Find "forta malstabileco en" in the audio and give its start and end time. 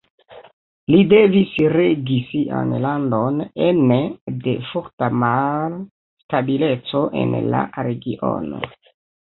4.71-7.39